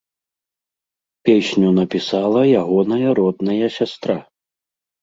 Песню 1.29 1.67
напісала 1.81 2.41
ягоная 2.63 3.09
родная 3.21 3.67
сястра. 3.79 4.17